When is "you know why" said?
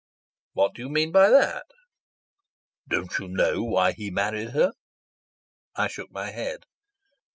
3.19-3.91